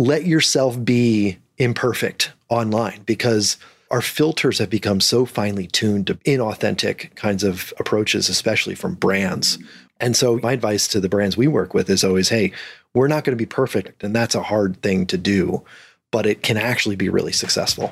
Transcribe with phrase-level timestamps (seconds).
[0.00, 3.58] let yourself be imperfect online because
[3.90, 9.58] our filters have become so finely tuned to inauthentic kinds of approaches, especially from brands.
[10.00, 12.50] And so, my advice to the brands we work with is always hey,
[12.94, 14.02] we're not going to be perfect.
[14.02, 15.62] And that's a hard thing to do,
[16.10, 17.90] but it can actually be really successful.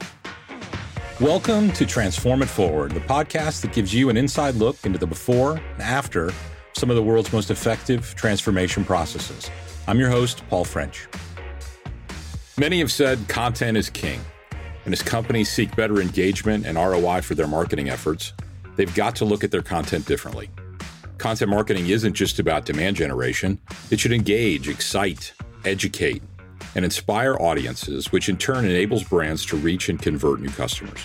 [1.21, 5.07] Welcome to Transform It Forward, the podcast that gives you an inside look into the
[5.07, 6.33] before and after
[6.73, 9.51] some of the world's most effective transformation processes.
[9.87, 11.07] I'm your host, Paul French.
[12.59, 14.21] Many have said content is king.
[14.85, 18.33] And as companies seek better engagement and ROI for their marketing efforts,
[18.75, 20.51] they've got to look at their content differently.
[21.19, 23.61] Content marketing isn't just about demand generation,
[23.93, 25.33] it should engage, excite,
[25.65, 26.21] educate,
[26.75, 30.99] and inspire audiences, which in turn enables brands to reach and convert new customers.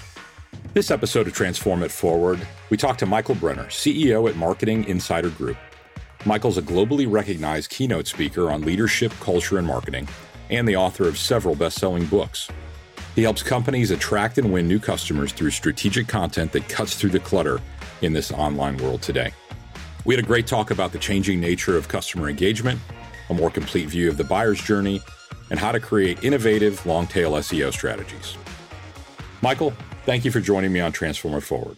[0.73, 2.39] This episode of Transform It Forward,
[2.71, 5.57] we talk to Michael Brenner, CEO at Marketing Insider Group.
[6.25, 10.07] Michael's a globally recognized keynote speaker on leadership, culture, and marketing,
[10.49, 12.49] and the author of several best selling books.
[13.15, 17.19] He helps companies attract and win new customers through strategic content that cuts through the
[17.19, 17.61] clutter
[18.01, 19.31] in this online world today.
[20.05, 22.79] We had a great talk about the changing nature of customer engagement,
[23.29, 25.01] a more complete view of the buyer's journey,
[25.49, 28.35] and how to create innovative long tail SEO strategies.
[29.41, 29.73] Michael,
[30.05, 31.77] thank you for joining me on Transform It Forward.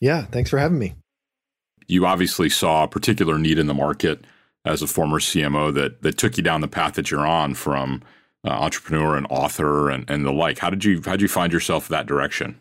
[0.00, 0.94] Yeah, thanks for having me.
[1.86, 4.24] You obviously saw a particular need in the market
[4.64, 8.02] as a former CMO that that took you down the path that you're on from
[8.44, 10.58] uh, entrepreneur and author and, and the like.
[10.58, 12.60] How did you how did you find yourself that direction?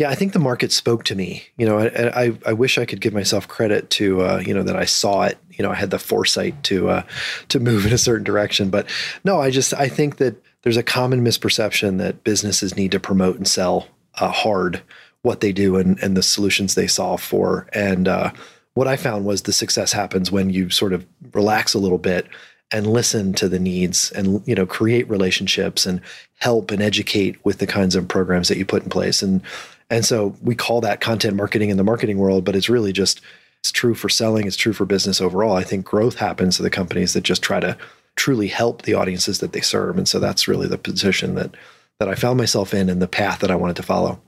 [0.00, 1.44] Yeah, I think the market spoke to me.
[1.56, 4.62] You know, I I, I wish I could give myself credit to uh, you know
[4.62, 5.38] that I saw it.
[5.52, 7.02] You know, I had the foresight to uh,
[7.48, 8.70] to move in a certain direction.
[8.70, 8.88] But
[9.24, 13.36] no, I just I think that there's a common misperception that businesses need to promote
[13.36, 13.86] and sell
[14.16, 14.82] uh, hard
[15.22, 17.68] what they do and and the solutions they solve for.
[17.72, 18.32] And uh,
[18.74, 22.26] what I found was the success happens when you sort of relax a little bit
[22.70, 26.00] and listen to the needs and you know create relationships and
[26.38, 29.22] help and educate with the kinds of programs that you put in place.
[29.22, 29.40] And
[29.90, 33.20] and so we call that content marketing in the marketing world but it's really just
[33.60, 35.56] it's true for selling it's true for business overall.
[35.56, 37.76] I think growth happens to the companies that just try to
[38.16, 39.98] truly help the audiences that they serve.
[39.98, 41.54] And so that's really the position that
[41.98, 44.20] that i found myself in and the path that i wanted to follow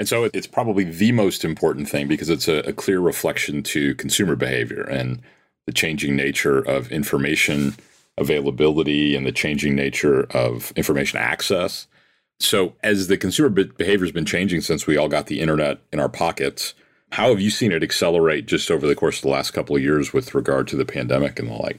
[0.00, 3.94] and so it's probably the most important thing because it's a, a clear reflection to
[3.96, 5.20] consumer behavior and
[5.66, 7.76] the changing nature of information
[8.16, 11.86] availability and the changing nature of information access.
[12.38, 16.00] So, as the consumer behavior has been changing since we all got the internet in
[16.00, 16.72] our pockets,
[17.12, 19.82] how have you seen it accelerate just over the course of the last couple of
[19.82, 21.78] years with regard to the pandemic and the like?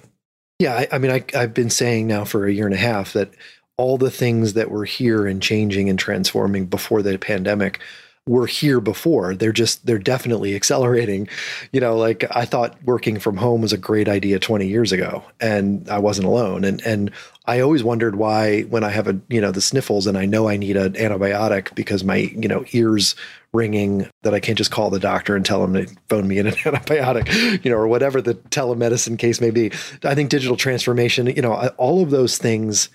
[0.60, 3.14] Yeah, I, I mean, I, I've been saying now for a year and a half
[3.14, 3.34] that
[3.78, 7.80] all the things that were here and changing and transforming before the pandemic
[8.28, 9.34] were here before.
[9.34, 11.28] They're just they're definitely accelerating.
[11.72, 15.24] You know, like I thought working from home was a great idea 20 years ago
[15.40, 16.64] and I wasn't alone.
[16.64, 17.12] And and
[17.46, 20.48] I always wondered why when I have a, you know, the sniffles and I know
[20.48, 23.16] I need an antibiotic because my, you know, ears
[23.54, 26.48] ringing that I can't just call the doctor and tell him to phone me in
[26.48, 29.72] an antibiotic, you know, or whatever the telemedicine case may be.
[30.04, 32.90] I think digital transformation, you know, all of those things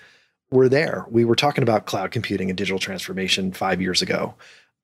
[0.53, 1.05] were there.
[1.11, 4.37] We were talking about cloud computing and digital transformation 5 years ago.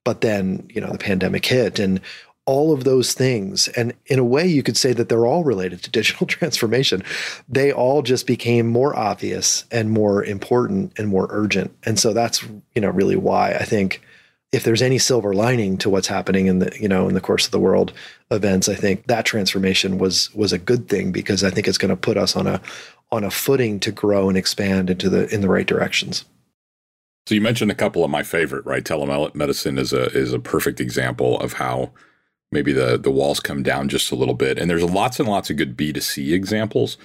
[0.04, 2.00] But then, you know, the pandemic hit and
[2.44, 3.68] all of those things.
[3.68, 7.02] And in a way, you could say that they're all related to digital transformation.
[7.48, 11.74] They all just became more obvious and more important and more urgent.
[11.84, 12.42] And so that's,
[12.74, 14.02] you know, really why I think
[14.50, 17.46] if there's any silver lining to what's happening in the, you know, in the course
[17.46, 17.92] of the world
[18.30, 21.88] events, I think that transformation was was a good thing because I think it's going
[21.88, 22.60] to put us on a
[23.10, 26.26] on a footing to grow and expand into the in the right directions.
[27.26, 28.84] So you mentioned a couple of my favorite, right?
[28.84, 31.92] Telemedicine is a is a perfect example of how
[32.50, 34.58] maybe the the walls come down just a little bit.
[34.58, 36.98] And there's lots and lots of good B2C examples.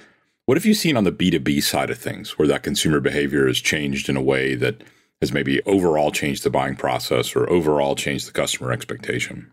[0.46, 3.60] What have you seen on the B2B side of things where that consumer behavior has
[3.60, 4.82] changed in a way that
[5.20, 9.50] has maybe overall changed the buying process or overall changed the customer expectation?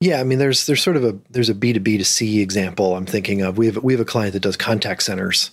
[0.00, 2.40] Yeah, I mean, there's there's sort of a there's a B two B to C
[2.40, 3.58] example I'm thinking of.
[3.58, 5.50] We have we have a client that does contact centers,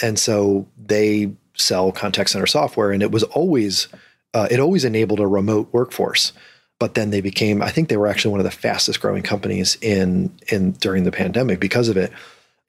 [0.00, 3.88] and so they sell contact center software, and it was always
[4.34, 6.32] uh, it always enabled a remote workforce.
[6.78, 9.76] But then they became, I think they were actually one of the fastest growing companies
[9.80, 12.12] in in during the pandemic because of it.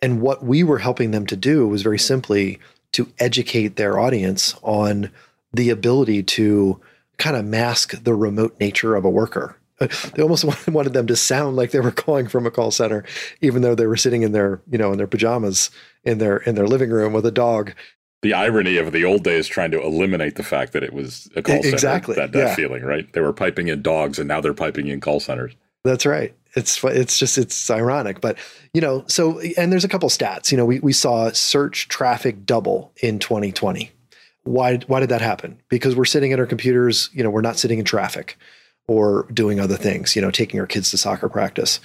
[0.02, 2.60] And what we were helping them to do was very simply
[2.94, 5.12] to educate their audience on
[5.54, 6.80] the ability to
[7.18, 9.56] kind of mask the remote nature of a worker.
[10.13, 13.06] They almost wanted them to sound like they were calling from a call center,
[13.40, 15.69] even though they were sitting in their, you know, in their pajamas
[16.04, 17.74] in their in their living room with a dog
[18.21, 21.42] the irony of the old days trying to eliminate the fact that it was a
[21.42, 21.74] call center.
[21.74, 22.16] Exactly.
[22.16, 22.56] That, that yeah.
[22.56, 23.12] feeling, right?
[23.13, 25.54] They were piping in dogs and now they're piping in call centers.
[25.86, 26.33] That's right.
[26.56, 28.38] It's it's just it's ironic, but
[28.74, 30.51] you know, so and there's a couple stats.
[30.51, 33.92] You know, we we saw search traffic double in 2020
[34.44, 35.62] Why why did that happen?
[35.69, 38.38] Because we're sitting at our computers, you know, we're not sitting in traffic
[38.88, 41.80] or doing other things, you know, taking our kids to soccer practice.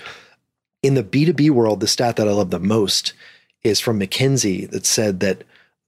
[0.82, 3.12] In the B2B world, the stat that I love the most
[3.62, 5.44] is from McKinsey that said that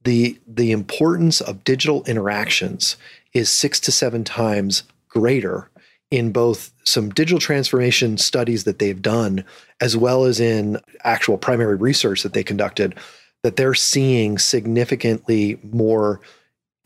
[0.07, 2.97] the the importance of digital interactions
[3.35, 5.69] is 6 to 7 times greater
[6.13, 9.45] in both some digital transformation studies that they've done
[9.81, 12.95] as well as in actual primary research that they conducted
[13.43, 16.21] that they're seeing significantly more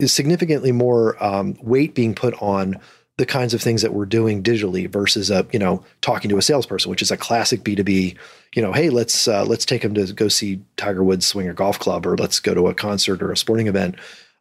[0.03, 2.79] significantly more um, weight being put on
[3.17, 6.41] the kinds of things that we're doing digitally versus a you know talking to a
[6.41, 8.15] salesperson, which is a classic B two B.
[8.55, 11.53] You know, hey, let's uh, let's take them to go see Tiger Woods swing a
[11.53, 13.95] golf club, or let's go to a concert or a sporting event,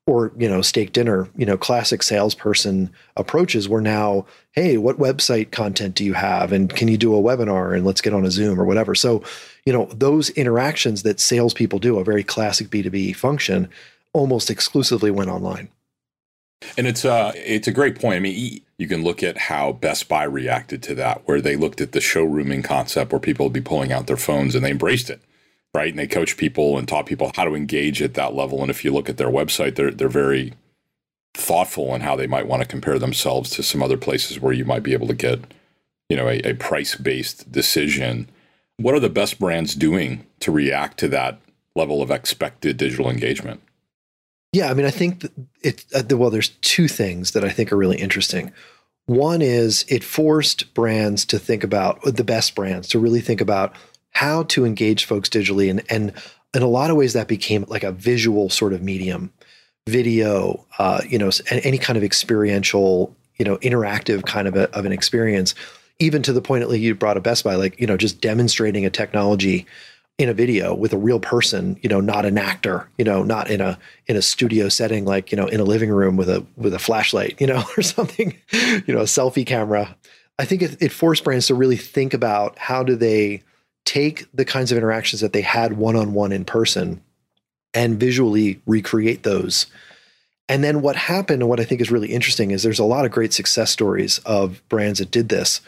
[0.06, 1.28] or you know, steak dinner.
[1.36, 3.68] You know, classic salesperson approaches.
[3.68, 7.72] Where now, hey, what website content do you have, and can you do a webinar,
[7.72, 8.96] and let's get on a Zoom or whatever.
[8.96, 9.22] So,
[9.64, 13.68] you know, those interactions that salespeople do, a very classic B two B function,
[14.12, 15.68] almost exclusively went online.
[16.76, 18.16] And it's uh, it's a great point.
[18.16, 21.82] I mean, you can look at how Best Buy reacted to that, where they looked
[21.82, 25.10] at the showrooming concept, where people would be pulling out their phones, and they embraced
[25.10, 25.20] it,
[25.74, 25.90] right?
[25.90, 28.62] And they coached people and taught people how to engage at that level.
[28.62, 30.54] And if you look at their website, they're they're very
[31.34, 34.64] thoughtful in how they might want to compare themselves to some other places where you
[34.64, 35.40] might be able to get,
[36.08, 38.30] you know, a, a price based decision.
[38.78, 41.38] What are the best brands doing to react to that
[41.76, 43.60] level of expected digital engagement?
[44.52, 45.28] Yeah, I mean, I think
[45.62, 45.84] it.
[45.94, 48.52] Uh, well, there's two things that I think are really interesting.
[49.06, 53.74] One is it forced brands to think about the best brands to really think about
[54.10, 56.12] how to engage folks digitally, and and
[56.52, 59.32] in a lot of ways that became like a visual sort of medium,
[59.86, 64.84] video, uh, you know, any kind of experiential, you know, interactive kind of a, of
[64.84, 65.54] an experience.
[66.00, 68.84] Even to the point, least you brought a Best Buy, like you know, just demonstrating
[68.84, 69.66] a technology
[70.20, 73.50] in a video with a real person, you know, not an actor, you know, not
[73.50, 76.44] in a in a studio setting like, you know, in a living room with a
[76.58, 79.96] with a flashlight, you know, or something, you know, a selfie camera.
[80.38, 83.42] I think it, it forced brands to really think about how do they
[83.86, 87.02] take the kinds of interactions that they had one-on-one in person
[87.72, 89.66] and visually recreate those.
[90.50, 93.06] And then what happened and what I think is really interesting is there's a lot
[93.06, 95.62] of great success stories of brands that did this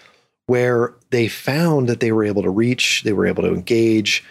[0.46, 4.22] where they found that they were able to reach, they were able to engage,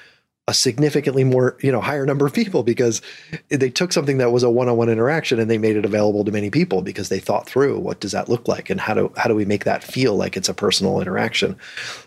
[0.47, 3.01] a significantly more you know higher number of people because
[3.49, 6.49] they took something that was a one-on-one interaction and they made it available to many
[6.49, 9.35] people because they thought through what does that look like and how do how do
[9.35, 11.55] we make that feel like it's a personal interaction.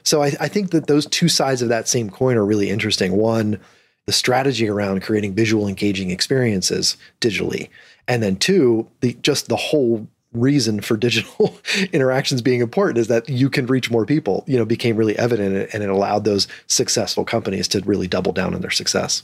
[0.03, 3.17] So I, I think that those two sides of that same coin are really interesting.
[3.17, 3.61] One
[4.07, 7.71] the strategy around creating visual engaging experiences digitally.
[8.07, 11.57] And then two the just the whole reason for digital
[11.93, 15.71] interactions being important is that you can reach more people you know became really evident
[15.73, 19.23] and it allowed those successful companies to really double down on their success.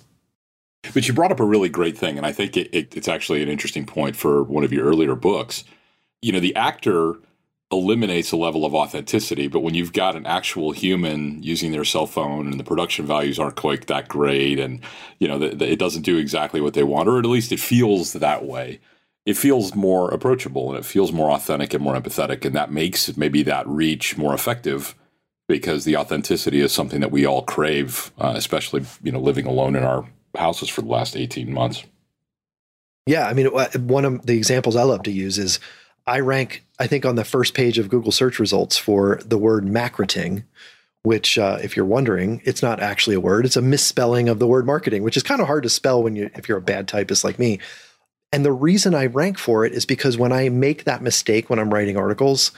[0.94, 3.42] But you brought up a really great thing and i think it, it, it's actually
[3.42, 5.64] an interesting point for one of your earlier books.
[6.22, 7.14] You know the actor
[7.72, 12.06] eliminates a level of authenticity but when you've got an actual human using their cell
[12.06, 14.80] phone and the production values aren't quite that great and
[15.20, 17.60] you know the, the, it doesn't do exactly what they want or at least it
[17.60, 18.80] feels that way
[19.26, 23.16] it feels more approachable and it feels more authentic and more empathetic and that makes
[23.16, 24.94] maybe that reach more effective
[25.48, 29.76] because the authenticity is something that we all crave uh, especially you know living alone
[29.76, 30.06] in our
[30.36, 31.84] houses for the last 18 months.
[33.06, 35.58] Yeah i mean one of the examples i love to use is
[36.06, 39.66] i rank i think on the first page of google search results for the word
[39.66, 40.44] marketing
[41.02, 44.46] which uh, if you're wondering it's not actually a word it's a misspelling of the
[44.46, 46.86] word marketing which is kind of hard to spell when you if you're a bad
[46.86, 47.58] typist like me
[48.32, 51.58] and the reason I rank for it is because when I make that mistake when
[51.58, 52.52] I'm writing articles,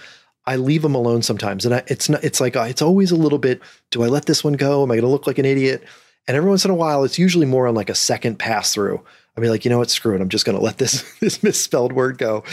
[0.46, 1.64] I leave them alone sometimes.
[1.64, 3.60] And I, it's not, it's like, uh, it's always a little bit,
[3.90, 4.82] do I let this one go?
[4.82, 5.82] Am I going to look like an idiot?
[6.28, 9.02] And every once in a while, it's usually more on like a second pass through.
[9.36, 10.20] I mean, like, you know what, screw it.
[10.20, 12.44] I'm just going to let this, this misspelled word go.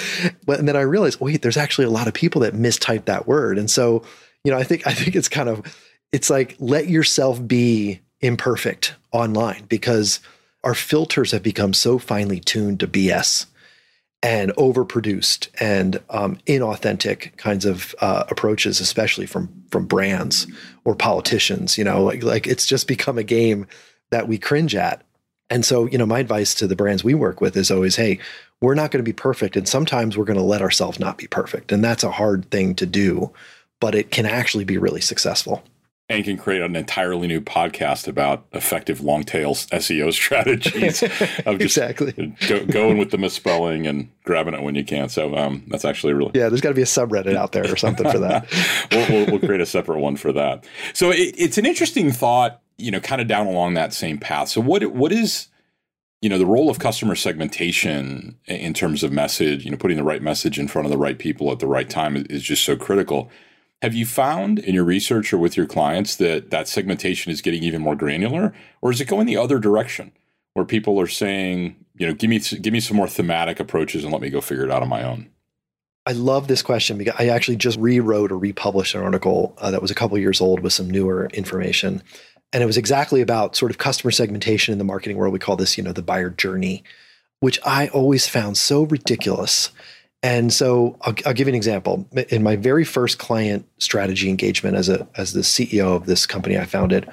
[0.45, 3.27] But, and then I realized, wait, there's actually a lot of people that mistype that
[3.27, 3.57] word.
[3.57, 4.03] And so,
[4.43, 5.77] you know, I think, I think it's kind of,
[6.11, 10.19] it's like, let yourself be imperfect online because
[10.63, 13.45] our filters have become so finely tuned to BS
[14.21, 20.47] and overproduced and um, inauthentic kinds of uh, approaches, especially from from brands
[20.83, 21.77] or politicians.
[21.77, 23.67] You know, like like it's just become a game
[24.11, 25.03] that we cringe at.
[25.51, 28.19] And so, you know, my advice to the brands we work with is always, hey,
[28.61, 31.25] we're not going to be perfect, and sometimes we're going to let ourselves not be
[31.25, 33.31] perfect, and that's a hard thing to do,
[33.79, 35.63] but it can actually be really successful
[36.09, 41.03] and can create an entirely new podcast about effective long tail SEO strategies
[41.45, 45.07] of just exactly go, going with the misspelling and grabbing it when you can.
[45.07, 46.49] So um, that's actually really yeah.
[46.49, 48.47] There's got to be a subreddit out there or something for that.
[48.91, 50.65] we'll, we'll, we'll, create a separate one for that.
[50.93, 54.49] So it, it's an interesting thought, you know, kind of down along that same path.
[54.49, 55.47] So what what is
[56.21, 60.03] you know the role of customer segmentation in terms of message you know putting the
[60.03, 62.75] right message in front of the right people at the right time is just so
[62.75, 63.31] critical
[63.81, 67.63] have you found in your research or with your clients that that segmentation is getting
[67.63, 70.11] even more granular or is it going the other direction
[70.53, 74.13] where people are saying you know give me give me some more thematic approaches and
[74.13, 75.29] let me go figure it out on my own
[76.05, 79.81] I love this question because I actually just rewrote or republished an article uh, that
[79.81, 82.01] was a couple years old with some newer information
[82.51, 85.33] and it was exactly about sort of customer segmentation in the marketing world.
[85.33, 86.83] We call this, you know, the buyer journey,
[87.41, 89.71] which I always found so ridiculous.
[90.21, 92.07] And so I'll, I'll give you an example.
[92.29, 96.57] In my very first client strategy engagement as a as the CEO of this company
[96.57, 97.09] I founded,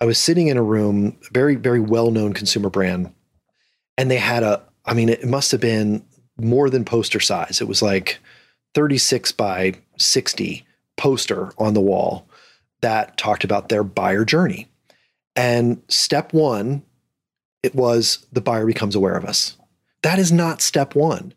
[0.00, 3.12] I was sitting in a room, very very well known consumer brand,
[3.98, 4.62] and they had a.
[4.86, 6.04] I mean, it must have been
[6.38, 7.60] more than poster size.
[7.60, 8.18] It was like
[8.74, 10.64] 36 by 60
[10.96, 12.28] poster on the wall
[12.82, 14.68] that talked about their buyer journey.
[15.34, 16.82] And step one,
[17.62, 19.56] it was the buyer becomes aware of us.
[20.02, 21.34] That is not step one.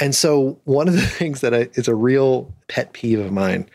[0.00, 3.68] And so, one of the things that I, is a real pet peeve of mine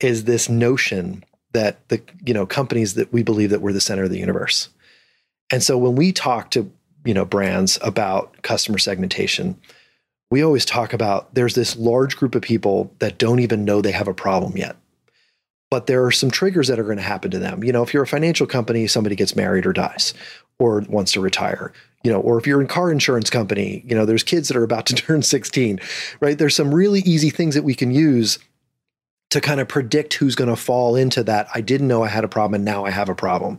[0.00, 4.04] is this notion that the you know companies that we believe that we're the center
[4.04, 4.68] of the universe.
[5.50, 6.70] And so, when we talk to
[7.04, 9.58] you know brands about customer segmentation,
[10.30, 13.92] we always talk about there's this large group of people that don't even know they
[13.92, 14.76] have a problem yet
[15.70, 17.62] but there are some triggers that are going to happen to them.
[17.62, 20.14] You know, if you're a financial company, somebody gets married or dies
[20.58, 21.72] or wants to retire,
[22.02, 24.64] you know, or if you're in car insurance company, you know, there's kids that are
[24.64, 25.80] about to turn 16,
[26.20, 26.38] right?
[26.38, 28.38] There's some really easy things that we can use
[29.30, 31.48] to kind of predict who's going to fall into that.
[31.54, 33.58] I didn't know I had a problem and now I have a problem.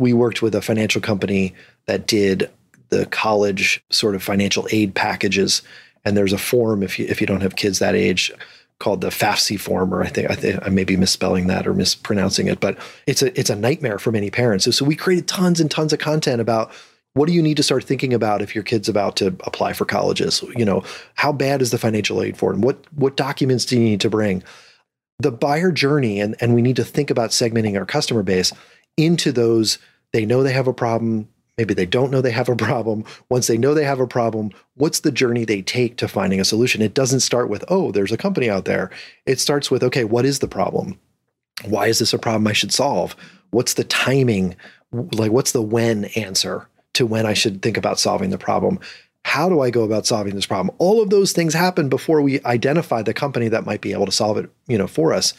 [0.00, 1.54] We worked with a financial company
[1.86, 2.50] that did
[2.88, 5.62] the college sort of financial aid packages
[6.04, 8.32] and there's a form if you if you don't have kids that age
[8.78, 11.72] called the FAFSA form, or I think I, think I may be misspelling that or
[11.72, 14.64] mispronouncing it, but it's a it's a nightmare for many parents.
[14.64, 16.72] So, so we created tons and tons of content about
[17.14, 19.86] what do you need to start thinking about if your kid's about to apply for
[19.86, 20.44] colleges?
[20.54, 22.60] You know, how bad is the financial aid for them?
[22.60, 24.42] What what documents do you need to bring?
[25.18, 28.52] The buyer journey, and and we need to think about segmenting our customer base
[28.98, 29.78] into those.
[30.12, 31.28] They know they have a problem.
[31.58, 33.04] Maybe they don't know they have a problem.
[33.30, 36.44] Once they know they have a problem, what's the journey they take to finding a
[36.44, 36.82] solution?
[36.82, 38.90] It doesn't start with, oh, there's a company out there.
[39.24, 40.98] It starts with, okay, what is the problem?
[41.64, 43.16] Why is this a problem I should solve?
[43.50, 44.54] What's the timing?
[44.92, 48.78] Like, what's the when answer to when I should think about solving the problem?
[49.24, 50.76] How do I go about solving this problem?
[50.78, 54.12] All of those things happen before we identify the company that might be able to
[54.12, 55.32] solve it, you know, for us.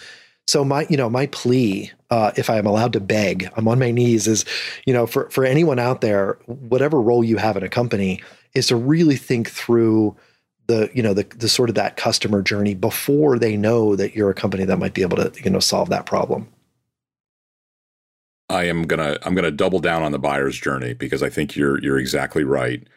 [0.48, 3.80] So my, you know, my plea, uh, if I am allowed to beg, I'm on
[3.80, 4.46] my knees, is,
[4.86, 8.22] you know, for for anyone out there, whatever role you have in a company,
[8.54, 10.16] is to really think through
[10.68, 14.30] the, you know, the the sort of that customer journey before they know that you're
[14.30, 16.48] a company that might be able to, you know, solve that problem.
[18.50, 21.84] I am gonna I'm gonna double down on the buyer's journey because I think you're
[21.84, 22.88] you're exactly right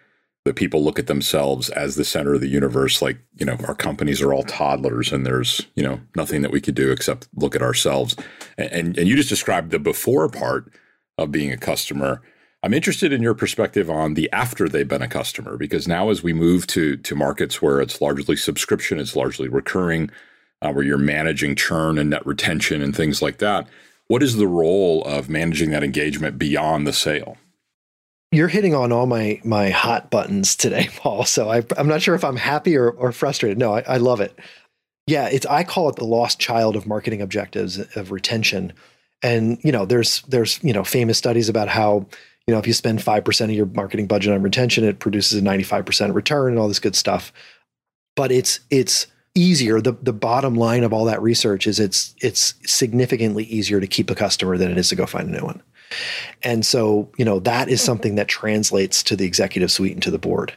[0.45, 3.75] that people look at themselves as the center of the universe like you know our
[3.75, 7.55] companies are all toddlers and there's you know nothing that we could do except look
[7.55, 8.17] at ourselves.
[8.57, 10.73] And and you just described the before part
[11.19, 12.23] of being a customer.
[12.63, 16.23] I'm interested in your perspective on the after they've been a customer because now as
[16.23, 20.11] we move to to markets where it's largely subscription it's largely recurring
[20.63, 23.67] uh, where you're managing churn and net retention and things like that
[24.09, 27.39] what is the role of managing that engagement beyond the sale
[28.33, 31.25] you're hitting on all my my hot buttons today, Paul.
[31.25, 33.59] So I, am not sure if I'm happy or, or frustrated.
[33.59, 34.39] No, I, I love it.
[35.07, 38.73] Yeah, it's I call it the lost child of marketing objectives of retention.
[39.23, 42.07] And you know, there's there's you know famous studies about how
[42.47, 45.39] you know if you spend five percent of your marketing budget on retention, it produces
[45.39, 47.33] a 95 percent return and all this good stuff.
[48.15, 49.81] But it's it's easier.
[49.81, 54.11] The the bottom line of all that research is it's it's significantly easier to keep
[54.11, 55.63] a customer than it is to go find a new one.
[56.43, 57.87] And so, you know, that is mm-hmm.
[57.87, 60.53] something that translates to the executive suite and to the board.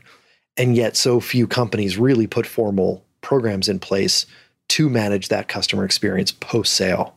[0.58, 4.26] And yet, so few companies really put formal programs in place
[4.70, 7.16] to manage that customer experience post sale.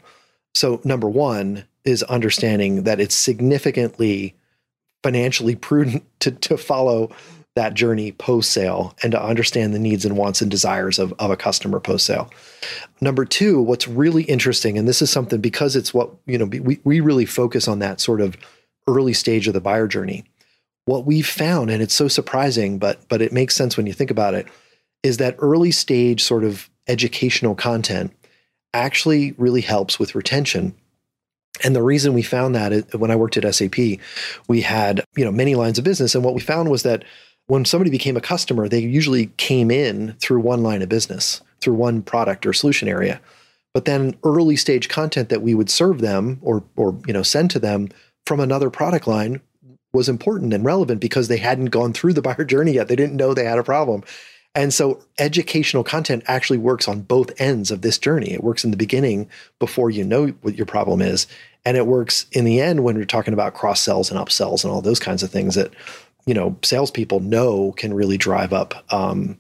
[0.55, 4.35] So, number one is understanding that it's significantly
[5.03, 7.11] financially prudent to, to follow
[7.57, 11.31] that journey post sale and to understand the needs and wants and desires of, of
[11.31, 12.31] a customer post sale.
[13.01, 16.79] Number two, what's really interesting, and this is something because it's what, you know, we,
[16.85, 18.37] we really focus on that sort of
[18.87, 20.25] early stage of the buyer journey.
[20.85, 24.13] What we've found, and it's so surprising, but but it makes sense when you think
[24.13, 24.47] about it,
[25.03, 28.13] is that early stage sort of educational content
[28.73, 30.77] actually really helps with retention
[31.65, 33.77] and the reason we found that when I worked at SAP,
[34.49, 37.05] we had you know many lines of business, and what we found was that
[37.47, 41.75] when somebody became a customer, they usually came in through one line of business, through
[41.75, 43.21] one product or solution area.
[43.73, 47.51] But then early stage content that we would serve them or or you know send
[47.53, 47.89] to them
[48.25, 49.41] from another product line
[49.93, 52.89] was important and relevant because they hadn't gone through the buyer journey yet.
[52.89, 54.03] They didn't know they had a problem.
[54.55, 58.33] And so educational content actually works on both ends of this journey.
[58.33, 61.27] It works in the beginning before you know what your problem is.
[61.67, 64.73] And it works in the end when we're talking about cross sells and upsells and
[64.73, 65.75] all those kinds of things that,
[66.27, 69.39] you know, salespeople know can really drive up, um,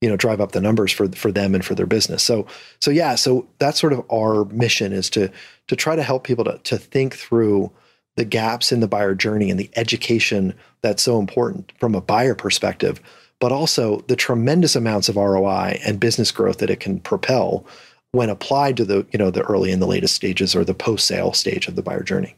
[0.00, 2.22] you know, drive up the numbers for for them and for their business.
[2.22, 2.46] So,
[2.80, 5.30] so yeah, so that's sort of our mission is to
[5.68, 7.70] to try to help people to to think through
[8.16, 12.34] the gaps in the buyer journey and the education that's so important from a buyer
[12.34, 13.00] perspective
[13.40, 17.66] but also the tremendous amounts of ROI and business growth that it can propel
[18.12, 21.06] when applied to the you know the early and the latest stages or the post
[21.06, 22.34] sale stage of the buyer journey.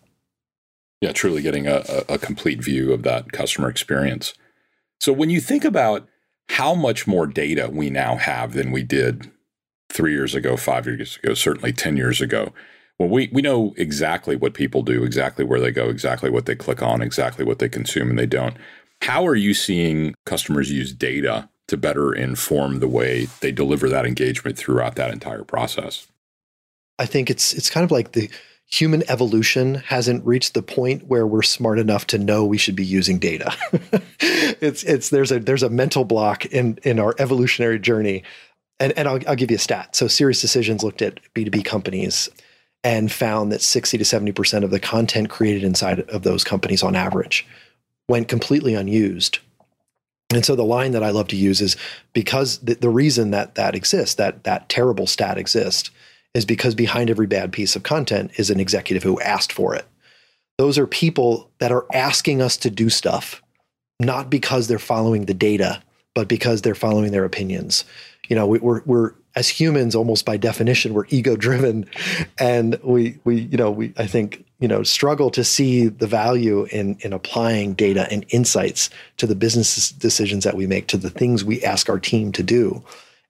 [1.00, 4.34] Yeah, truly getting a, a complete view of that customer experience.
[4.98, 6.08] So when you think about
[6.48, 9.30] how much more data we now have than we did
[9.88, 12.52] three years ago, five years ago, certainly 10 years ago.
[12.98, 16.54] Well, we, we know exactly what people do, exactly where they go, exactly what they
[16.54, 18.56] click on, exactly what they consume and they don't.
[19.02, 24.06] How are you seeing customers use data to better inform the way they deliver that
[24.06, 26.06] engagement throughout that entire process?
[26.98, 28.30] I think it's it's kind of like the
[28.66, 32.85] human evolution hasn't reached the point where we're smart enough to know we should be
[32.85, 33.54] using data.
[34.20, 38.23] it's it's there's a there's a mental block in in our evolutionary journey.
[38.78, 39.96] And and I'll, I'll give you a stat.
[39.96, 42.28] So SiriusDecisions looked at B2B companies
[42.85, 46.94] and found that 60 to 70% of the content created inside of those companies on
[46.94, 47.46] average
[48.08, 49.40] went completely unused.
[50.32, 51.76] And so the line that I love to use is
[52.12, 55.90] because the, the reason that that exists, that that terrible stat exists,
[56.36, 59.86] is because behind every bad piece of content is an executive who asked for it.
[60.58, 63.42] Those are people that are asking us to do stuff,
[64.00, 65.82] not because they're following the data,
[66.14, 67.86] but because they're following their opinions.
[68.28, 71.88] You know, we, we're we're as humans, almost by definition, we're ego driven,
[72.38, 76.64] and we we you know we I think you know struggle to see the value
[76.64, 81.10] in in applying data and insights to the business decisions that we make to the
[81.10, 82.84] things we ask our team to do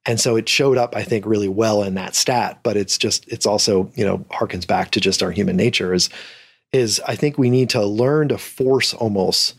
[0.06, 3.26] and so it showed up i think really well in that stat but it's just
[3.28, 6.08] it's also you know harkens back to just our human nature is
[6.73, 9.54] is i think we need to learn to force almost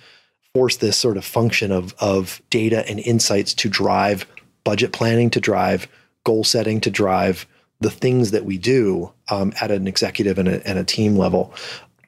[0.53, 4.25] force this sort of function of of data and insights to drive
[4.63, 5.87] budget planning to drive
[6.23, 7.47] goal setting to drive
[7.79, 11.53] the things that we do um, at an executive and a, and a, team level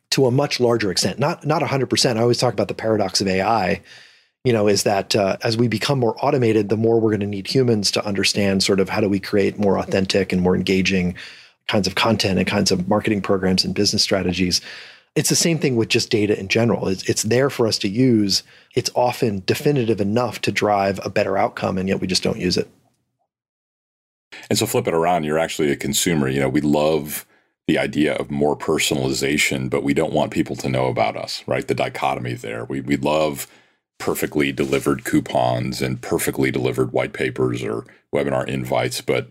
[0.09, 1.19] to a much larger extent.
[1.19, 2.17] Not not 100%.
[2.17, 3.81] I always talk about the paradox of AI.
[4.49, 7.27] You know, is that uh, as we become more automated, the more we're going to
[7.27, 11.13] need humans to understand sort of how do we create more authentic and more engaging
[11.67, 14.59] kinds of content and kinds of marketing programs and business strategies.
[15.15, 16.87] It's the same thing with just data in general.
[16.87, 18.41] It's, it's there for us to use.
[18.73, 22.57] It's often definitive enough to drive a better outcome, and yet we just don't use
[22.57, 22.67] it.
[24.49, 26.27] And so flip it around, you're actually a consumer.
[26.27, 27.27] You know, we love
[27.67, 31.67] the idea of more personalization, but we don't want people to know about us, right?
[31.67, 32.65] The dichotomy there.
[32.65, 33.45] We we love
[33.99, 39.29] perfectly delivered coupons and perfectly delivered white papers or webinar invites, but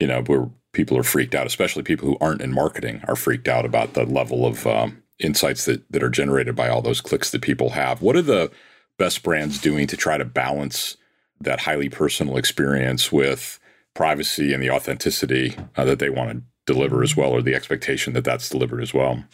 [0.00, 3.48] you know, where people are freaked out, especially people who aren't in marketing are freaked
[3.48, 7.30] out about the level of um, insights that that are generated by all those clicks
[7.30, 8.02] that people have.
[8.02, 8.50] What are the
[8.98, 10.96] best brands doing to try to balance
[11.40, 13.60] that highly personal experience with
[13.94, 16.42] privacy and the authenticity uh, that they want to
[16.72, 19.24] deliver as well, or the expectation that that's delivered as well.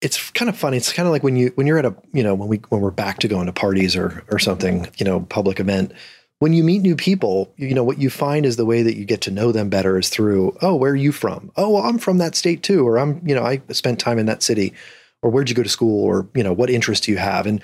[0.00, 0.76] It's kind of funny.
[0.76, 2.80] It's kind of like when you when you're at a you know when we when
[2.80, 5.92] we're back to going to parties or or something you know public event.
[6.40, 9.04] When you meet new people, you know what you find is the way that you
[9.04, 11.98] get to know them better is through oh where are you from oh well, I'm
[11.98, 14.72] from that state too or I'm you know I spent time in that city
[15.20, 17.60] or where'd you go to school or you know what interests do you have and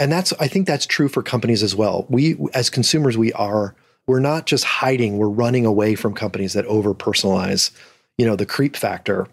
[0.00, 2.06] and that's I think that's true for companies as well.
[2.08, 6.64] We as consumers we are we're not just hiding, we're running away from companies that
[6.66, 7.70] over personalize,
[8.18, 9.26] you know, the creep factor.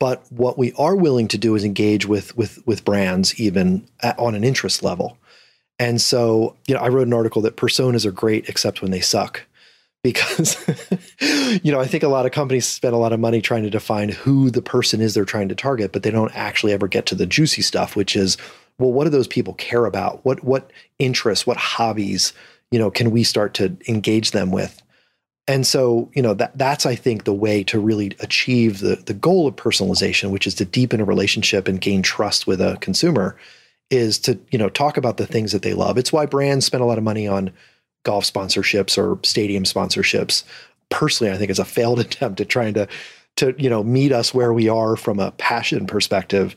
[0.00, 4.18] But what we are willing to do is engage with with with brands even at,
[4.18, 5.18] on an interest level.
[5.78, 9.00] And so, you know, I wrote an article that personas are great except when they
[9.00, 9.44] suck.
[10.04, 10.56] Because,
[11.62, 13.68] you know, I think a lot of companies spend a lot of money trying to
[13.68, 17.04] define who the person is they're trying to target, but they don't actually ever get
[17.06, 18.36] to the juicy stuff, which is,
[18.78, 20.24] well, what do those people care about?
[20.24, 22.32] What what interests, what hobbies,
[22.70, 24.80] you know, can we start to engage them with?
[25.48, 29.14] And so, you know, that that's I think the way to really achieve the the
[29.14, 33.34] goal of personalization, which is to deepen a relationship and gain trust with a consumer,
[33.90, 35.96] is to, you know, talk about the things that they love.
[35.96, 37.50] It's why brands spend a lot of money on
[38.04, 40.44] golf sponsorships or stadium sponsorships.
[40.90, 42.86] Personally, I think it's a failed attempt at trying to
[43.36, 46.54] to, you know, meet us where we are from a passion perspective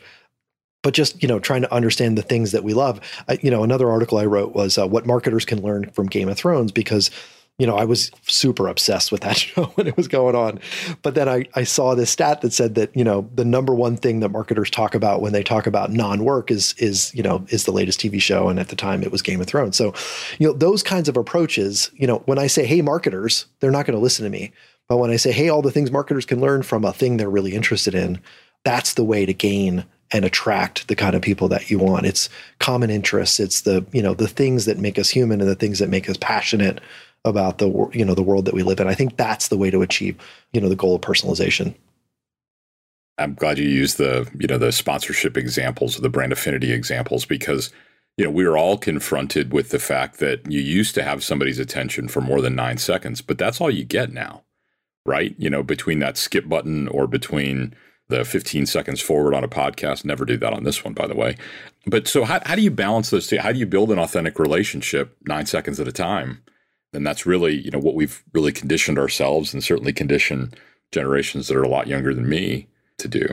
[0.83, 3.63] but just you know trying to understand the things that we love I, you know
[3.63, 7.11] another article i wrote was uh, what marketers can learn from game of thrones because
[7.57, 10.59] you know, I was super obsessed with that show when it was going on.
[11.03, 13.97] But then I, I saw this stat that said that, you know, the number one
[13.97, 17.65] thing that marketers talk about when they talk about non-work is is, you know, is
[17.65, 18.49] the latest TV show.
[18.49, 19.77] And at the time it was Game of Thrones.
[19.77, 19.93] So,
[20.39, 23.85] you know, those kinds of approaches, you know, when I say, hey, marketers, they're not
[23.85, 24.51] going to listen to me.
[24.87, 27.29] But when I say, hey, all the things marketers can learn from a thing they're
[27.29, 28.19] really interested in,
[28.63, 32.05] that's the way to gain and attract the kind of people that you want.
[32.05, 32.27] It's
[32.59, 33.39] common interests.
[33.39, 36.09] It's the, you know, the things that make us human and the things that make
[36.09, 36.81] us passionate
[37.25, 38.87] about the you know the world that we live in.
[38.87, 40.17] I think that's the way to achieve
[40.53, 41.75] you know the goal of personalization.
[43.17, 47.71] I'm glad you used the you know the sponsorship examples the brand affinity examples because
[48.17, 51.59] you know we are all confronted with the fact that you used to have somebody's
[51.59, 54.43] attention for more than nine seconds, but that's all you get now,
[55.05, 55.35] right?
[55.37, 57.75] You know between that skip button or between
[58.11, 60.03] the 15 seconds forward on a podcast.
[60.03, 61.37] Never do that on this one, by the way.
[61.87, 63.37] But so how, how do you balance those two?
[63.37, 66.43] How do you build an authentic relationship nine seconds at a time?
[66.93, 70.57] And that's really, you know, what we've really conditioned ourselves and certainly conditioned
[70.91, 73.27] generations that are a lot younger than me to do.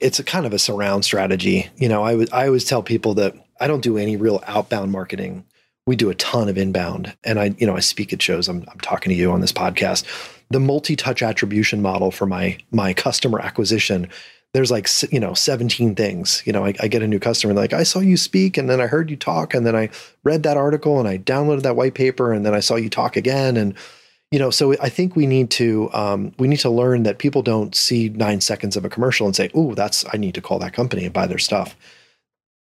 [0.00, 1.70] It's a kind of a surround strategy.
[1.76, 4.92] You know, I would I always tell people that I don't do any real outbound
[4.92, 5.44] marketing.
[5.86, 7.16] We do a ton of inbound.
[7.24, 8.48] And I, you know, I speak at shows.
[8.48, 10.04] I'm, I'm talking to you on this podcast.
[10.50, 14.08] The multi-touch attribution model for my my customer acquisition
[14.54, 16.42] there's like you know 17 things.
[16.46, 18.80] You know I, I, get a new customer like i saw you speak and then
[18.80, 19.90] i heard you talk and then i
[20.22, 23.16] read that article and i downloaded that white paper and then i saw you talk
[23.16, 23.56] again.
[23.56, 23.74] And
[24.30, 27.42] you know so i think we need to um, we need to learn that people
[27.42, 30.58] don't see nine seconds of a commercial and say oh that's i need to call
[30.60, 31.76] that company and buy their stuff.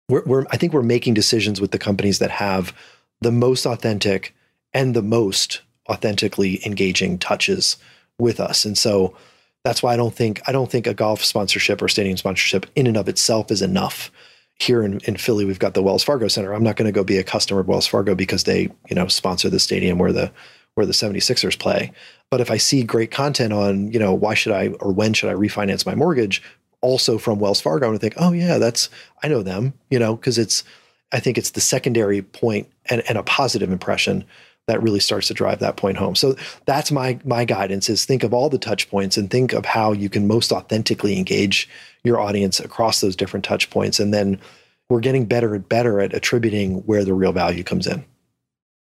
[0.10, 2.74] We're, we're i think we're making decisions with the companies that have
[3.20, 4.34] the most authentic
[4.74, 7.78] and the most authentically engaging touches
[8.18, 8.64] with us.
[8.66, 9.16] And so
[9.64, 12.88] that's why I don't think I don't think a golf sponsorship or stadium sponsorship in
[12.88, 14.12] and of itself is enough.
[14.60, 16.54] Here in, in Philly, we've got the Wells Fargo Center.
[16.54, 19.08] I'm not going to go be a customer of Wells Fargo because they, you know,
[19.08, 20.32] sponsor the stadium where the
[20.76, 21.92] where the 76ers play.
[22.30, 25.30] But if I see great content on, you know, why should I or when should
[25.30, 26.44] I refinance my mortgage
[26.82, 28.90] also from Wells Fargo, I'm going to think, oh yeah, that's
[29.24, 30.64] I know them, you know, because it's
[31.12, 34.26] I think it's the secondary point and, and a positive impression
[34.68, 36.16] that really starts to drive that point home.
[36.16, 39.66] So that's my my guidance is think of all the touch points and think of
[39.66, 41.68] how you can most authentically engage
[42.04, 44.40] your audience across those different touch points and then
[44.90, 48.04] we're getting better and better at attributing where the real value comes in.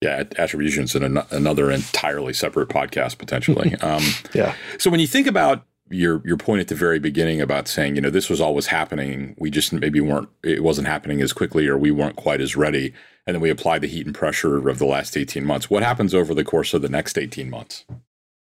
[0.01, 3.75] Yeah, attributions in an, another entirely separate podcast potentially.
[3.81, 4.03] Um,
[4.33, 4.55] yeah.
[4.77, 8.01] So when you think about your your point at the very beginning about saying you
[8.01, 11.77] know this was always happening, we just maybe weren't it wasn't happening as quickly or
[11.77, 12.93] we weren't quite as ready
[13.29, 15.69] and then we applied the heat and pressure of the last 18 months.
[15.69, 17.85] What happens over the course of the next 18 months?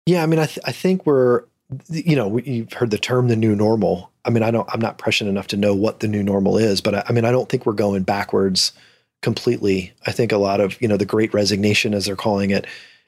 [0.06, 1.45] Yeah, I mean, I, th- I think we're,
[1.89, 4.12] you know, you've heard the term the new normal.
[4.23, 6.80] I mean, I don't, I'm not prescient enough to know what the new normal is,
[6.80, 8.71] but I, I mean, I don't think we're going backwards
[9.23, 9.93] completely.
[10.06, 12.67] I think a lot of, you know, the great resignation, as they're calling it,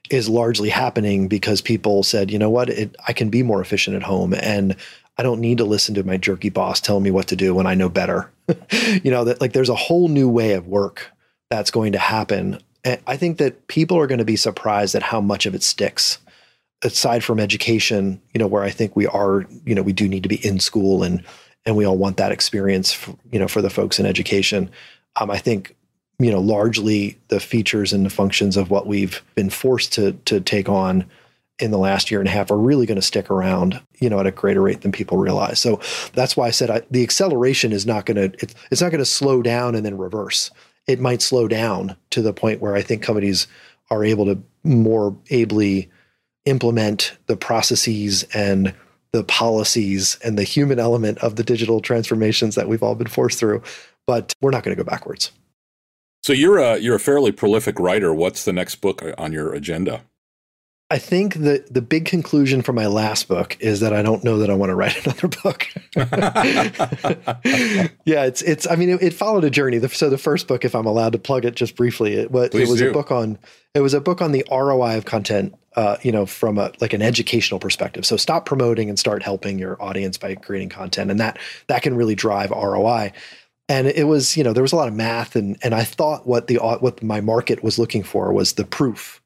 [0.10, 3.96] is largely happening because people said, you know what, it, I can be more efficient
[3.96, 4.76] at home and
[5.18, 7.68] I don't need to listen to my jerky boss telling me what to do when
[7.68, 8.32] I know better.
[9.04, 11.12] you know, that like there's a whole new way of work
[11.50, 12.60] that's going to happen.
[12.84, 15.64] And I think that people are going to be surprised at how much of it
[15.64, 16.20] sticks.
[16.82, 20.24] Aside from education, you know, where I think we are, you know, we do need
[20.24, 21.24] to be in school and
[21.66, 24.72] and we all want that experience, for, you know, for the folks in education.
[25.18, 25.76] Um, I think,
[26.20, 30.40] you know, largely the features and the functions of what we've been forced to to
[30.42, 31.06] take on
[31.60, 34.20] in the last year and a half are really going to stick around, you know,
[34.20, 35.60] at a greater rate than people realize.
[35.60, 35.82] So
[36.14, 39.00] that's why I said I, the acceleration is not going to it, it's not going
[39.00, 40.52] to slow down and then reverse
[40.90, 43.46] it might slow down to the point where I think companies
[43.92, 45.88] are able to more ably
[46.46, 48.74] implement the processes and
[49.12, 53.38] the policies and the human element of the digital transformations that we've all been forced
[53.38, 53.62] through.
[54.08, 55.32] But we're not going to go backwards.
[56.22, 58.14] So you're a you're a fairly prolific writer.
[58.14, 60.02] What's the next book on your agenda?
[60.92, 64.40] I think the the big conclusion from my last book is that I don't know
[64.40, 65.68] that I want to write another book.
[68.06, 68.68] yeah, it's it's.
[68.68, 69.80] I mean, it, it, followed a journey.
[69.90, 72.80] So the first book, if I'm allowed to plug it just briefly, it, it was
[72.80, 72.90] do.
[72.90, 73.38] a book on
[73.76, 75.56] it was a book on the ROI of content.
[75.76, 78.04] Uh, you know, from a like an educational perspective.
[78.04, 81.96] So stop promoting and start helping your audience by creating content, and that that can
[81.96, 83.14] really drive ROI.
[83.70, 86.28] And it was, you know, there was a lot of math, and and I thought
[86.28, 89.22] what the uh, what my market was looking for was the proof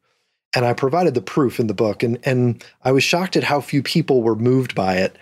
[0.54, 3.62] and I provided the proof in the book, and and I was shocked at how
[3.62, 5.18] few people were moved by it.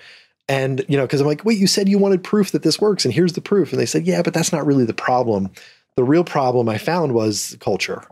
[0.50, 3.06] And you know, because I'm like, wait, you said you wanted proof that this works,
[3.06, 3.72] and here's the proof.
[3.72, 5.50] And they said, yeah, but that's not really the problem.
[5.96, 8.04] The real problem I found was culture.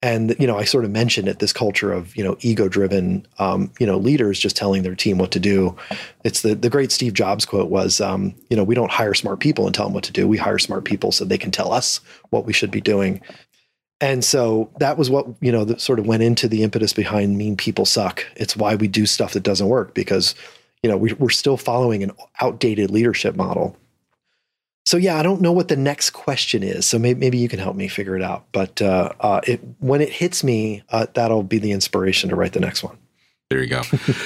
[0.00, 1.40] And you know, I sort of mentioned it.
[1.40, 5.32] This culture of you know ego-driven, um, you know, leaders just telling their team what
[5.32, 5.76] to do.
[6.22, 9.40] It's the the great Steve Jobs quote was, um, you know, we don't hire smart
[9.40, 10.28] people and tell them what to do.
[10.28, 13.20] We hire smart people so they can tell us what we should be doing.
[14.00, 17.36] And so that was what, you know, that sort of went into the impetus behind
[17.36, 18.24] mean people suck.
[18.36, 20.36] It's why we do stuff that doesn't work because,
[20.84, 23.76] you know, we, we're still following an outdated leadership model.
[24.88, 26.86] So yeah, I don't know what the next question is.
[26.86, 28.46] So maybe, maybe you can help me figure it out.
[28.52, 32.54] But uh, uh, it, when it hits me, uh, that'll be the inspiration to write
[32.54, 32.96] the next one.
[33.50, 33.82] There you go.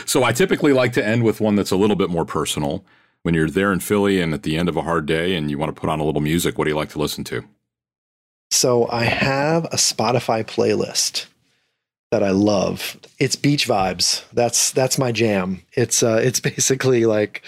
[0.06, 2.84] so I typically like to end with one that's a little bit more personal.
[3.22, 5.58] When you're there in Philly and at the end of a hard day and you
[5.58, 7.42] want to put on a little music, what do you like to listen to?
[8.52, 11.26] So I have a Spotify playlist
[12.12, 12.98] that I love.
[13.18, 14.22] It's beach vibes.
[14.34, 15.62] That's that's my jam.
[15.72, 17.42] It's uh it's basically like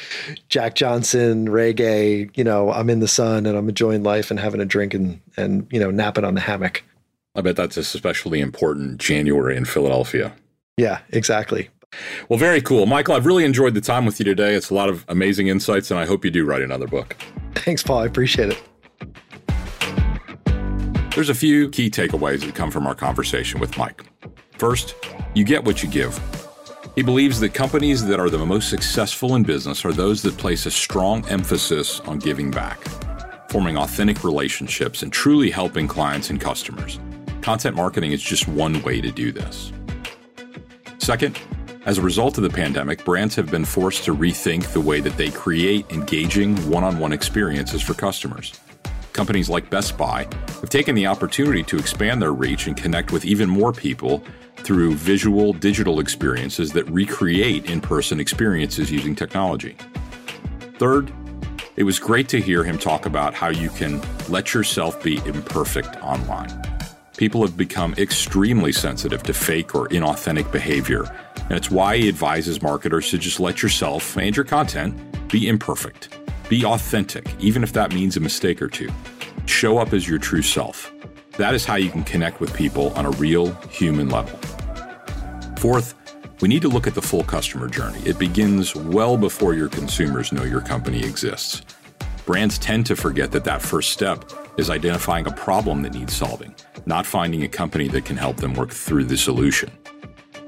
[0.48, 4.61] Jack Johnson, reggae, you know, I'm in the sun and I'm enjoying life and having
[4.61, 6.83] a drink and and you know, napping on the hammock.
[7.37, 10.35] I bet that's especially important January in Philadelphia.
[10.79, 11.68] Yeah, exactly.
[12.29, 12.87] Well, very cool.
[12.87, 14.55] Michael, I've really enjoyed the time with you today.
[14.55, 17.16] It's a lot of amazing insights and I hope you do write another book.
[17.55, 17.98] Thanks, Paul.
[17.98, 18.62] I appreciate it.
[21.14, 24.03] There's a few key takeaways that come from our conversation with Mike.
[24.64, 24.94] First,
[25.35, 26.18] you get what you give.
[26.94, 30.64] He believes that companies that are the most successful in business are those that place
[30.64, 32.83] a strong emphasis on giving back,
[33.50, 36.98] forming authentic relationships, and truly helping clients and customers.
[37.42, 39.70] Content marketing is just one way to do this.
[40.96, 41.38] Second,
[41.85, 45.18] as a result of the pandemic, brands have been forced to rethink the way that
[45.18, 48.59] they create engaging one on one experiences for customers
[49.14, 50.29] companies like Best Buy
[50.61, 54.22] have taken the opportunity to expand their reach and connect with even more people
[54.57, 59.77] through visual digital experiences that recreate in person experiences using technology.
[60.79, 61.12] Third,
[61.77, 65.96] it was great to hear him talk about how you can let yourself be imperfect
[66.03, 66.50] online.
[67.16, 71.05] People have become extremely sensitive to fake or inauthentic behavior,
[71.37, 74.96] and it's why he advises marketers to just let yourself and your content
[75.29, 76.09] be imperfect.
[76.48, 78.90] Be authentic, even if that means a mistake or two.
[79.46, 80.92] Show up as your true self.
[81.38, 84.38] That is how you can connect with people on a real human level.
[85.57, 85.94] Fourth,
[86.40, 88.00] we need to look at the full customer journey.
[88.04, 91.62] It begins well before your consumers know your company exists.
[92.26, 96.54] Brands tend to forget that that first step is identifying a problem that needs solving,
[96.85, 99.70] not finding a company that can help them work through the solution.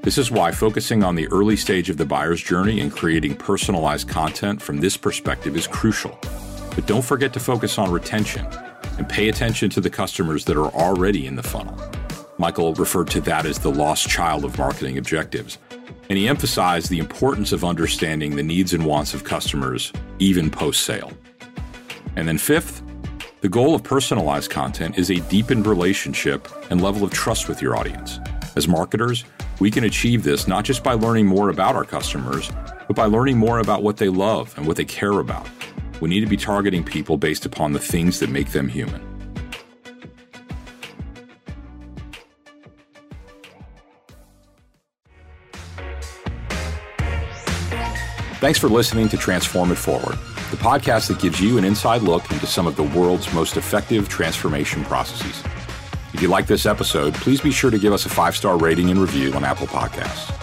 [0.07, 4.07] This is why focusing on the early stage of the buyer's journey and creating personalized
[4.07, 6.17] content from this perspective is crucial.
[6.75, 8.47] But don't forget to focus on retention
[8.97, 11.77] and pay attention to the customers that are already in the funnel.
[12.37, 15.57] Michael referred to that as the lost child of marketing objectives,
[16.09, 20.85] and he emphasized the importance of understanding the needs and wants of customers even post
[20.85, 21.11] sale.
[22.15, 22.81] And then, fifth,
[23.41, 27.75] the goal of personalized content is a deepened relationship and level of trust with your
[27.75, 28.21] audience.
[28.55, 29.25] As marketers,
[29.59, 32.51] we can achieve this not just by learning more about our customers,
[32.87, 35.47] but by learning more about what they love and what they care about.
[35.99, 39.01] We need to be targeting people based upon the things that make them human.
[48.39, 50.15] Thanks for listening to Transform It Forward,
[50.51, 54.07] the podcast that gives you an inside look into some of the world's most effective
[54.07, 55.43] transformation processes.
[56.17, 58.89] If you like this episode, please be sure to give us a five star rating
[58.89, 60.33] and review on Apple Podcasts.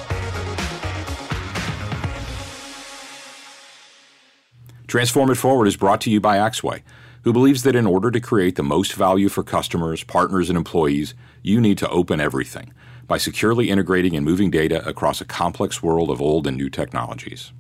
[4.87, 6.83] Transform It Forward is brought to you by Axway,
[7.25, 11.15] who believes that in order to create the most value for customers, partners, and employees,
[11.43, 12.73] you need to open everything
[13.09, 17.53] by securely integrating and moving data across a complex world of old and new technologies.